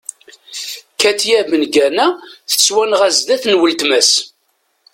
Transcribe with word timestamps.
Katya 1.01 1.39
Bengana 1.49 2.07
tettwanɣa 2.49 3.07
zdat 3.17 3.43
n 3.47 3.57
weltma-s. 3.59 4.11